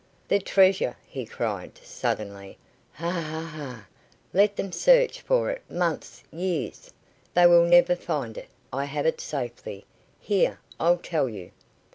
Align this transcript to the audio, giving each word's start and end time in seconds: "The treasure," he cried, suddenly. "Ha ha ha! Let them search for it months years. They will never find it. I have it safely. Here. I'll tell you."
"The 0.29 0.39
treasure," 0.39 0.97
he 1.05 1.27
cried, 1.27 1.73
suddenly. 1.83 2.57
"Ha 2.93 3.11
ha 3.11 3.43
ha! 3.55 3.85
Let 4.33 4.55
them 4.55 4.71
search 4.71 5.21
for 5.21 5.51
it 5.51 5.61
months 5.69 6.23
years. 6.31 6.91
They 7.35 7.45
will 7.45 7.65
never 7.65 7.95
find 7.95 8.35
it. 8.35 8.49
I 8.73 8.85
have 8.85 9.05
it 9.05 9.21
safely. 9.21 9.85
Here. 10.19 10.59
I'll 10.79 10.97
tell 10.97 11.29
you." 11.29 11.51